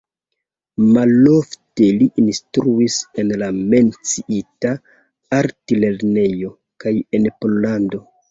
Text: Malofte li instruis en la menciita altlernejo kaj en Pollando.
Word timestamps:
Malofte 0.93 1.89
li 1.97 2.07
instruis 2.21 2.95
en 3.23 3.29
la 3.43 3.49
menciita 3.75 4.73
altlernejo 5.41 6.53
kaj 6.85 6.97
en 7.19 7.29
Pollando. 7.43 8.03